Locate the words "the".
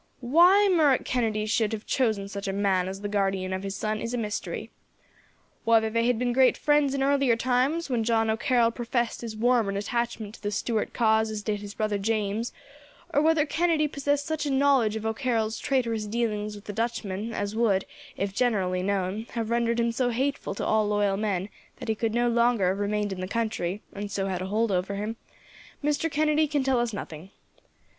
3.01-3.07, 10.41-10.49, 16.65-16.73, 23.21-23.27